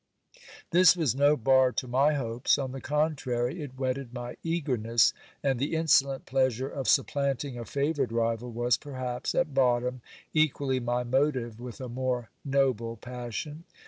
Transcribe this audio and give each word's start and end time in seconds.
This 0.71 0.97
was 0.97 1.13
no 1.13 1.37
bar 1.37 1.71
to 1.73 1.87
my 1.87 2.15
hopes: 2.15 2.57
on 2.57 2.71
the 2.71 2.81
contrary, 2.81 3.61
it 3.61 3.77
whetted 3.77 4.15
my 4.15 4.35
eagerness: 4.41 5.13
and 5.43 5.59
the 5.59 5.75
insolent 5.75 6.25
pleasure 6.25 6.67
of 6.67 6.87
supplanting 6.89 7.55
a 7.55 7.65
favoured 7.65 8.11
rival 8.11 8.49
was, 8.51 8.77
perhaps, 8.77 9.35
at 9.35 9.53
bottom 9.53 10.01
equally 10.33 10.79
my 10.79 11.03
motive 11.03 11.59
with 11.59 11.79
a 11.79 11.87
more 11.87 12.31
noble 12.43 12.95
passion. 12.97 13.63